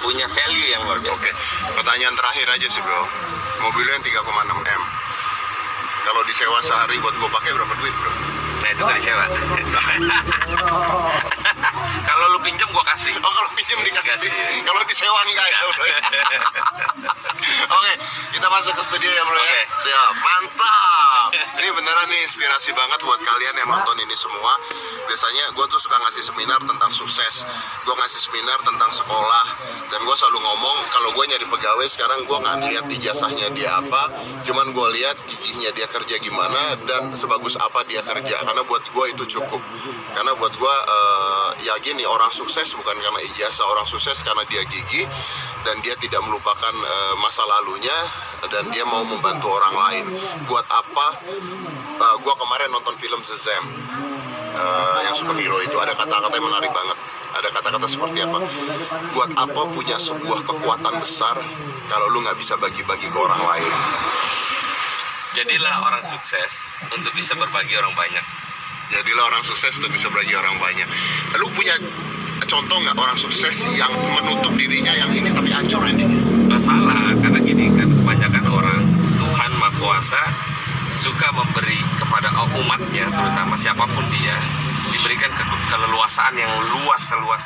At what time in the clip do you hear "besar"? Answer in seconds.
61.04-61.36